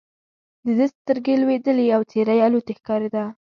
[0.65, 3.23] د ده سترګې لوېدلې او څېره یې الوتې ښکارېده.